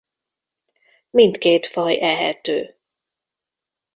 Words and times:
Mindkét 1.09 1.65
faj 1.67 1.97
ehető. 1.99 2.77